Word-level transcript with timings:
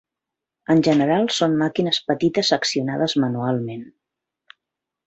En 0.75 0.79
general 0.87 1.27
són 1.35 1.53
màquines 1.59 2.01
petites 2.09 2.51
accionades 2.59 3.17
manualment. 3.27 3.89